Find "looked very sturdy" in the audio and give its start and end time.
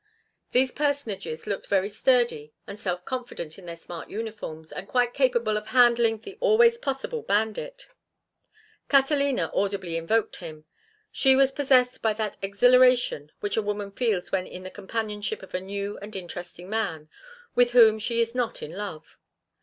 1.45-2.53